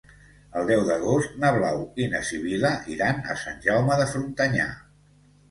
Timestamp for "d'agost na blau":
0.87-1.83